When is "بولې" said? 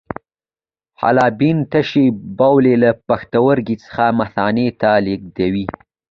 2.37-2.75